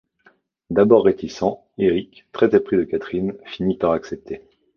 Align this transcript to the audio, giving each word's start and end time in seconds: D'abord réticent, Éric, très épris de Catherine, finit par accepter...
D'abord 0.71 1.05
réticent, 1.05 1.43
Éric, 1.77 2.25
très 2.31 2.55
épris 2.55 2.75
de 2.77 2.85
Catherine, 2.85 3.35
finit 3.45 3.77
par 3.77 3.91
accepter... 3.91 4.41